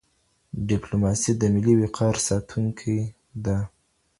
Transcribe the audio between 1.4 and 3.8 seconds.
ملي وقار ساتونکې ده.